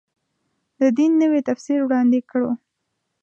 [0.79, 2.51] د دین نوی تفسیر وړاندې کړو.